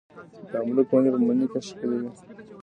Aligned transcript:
د 0.51 0.53
املوک 0.63 0.87
ونې 0.91 1.09
په 1.13 1.19
مني 1.27 1.45
کې 1.51 1.59
ښکلې 1.67 1.97
وي. 2.01 2.09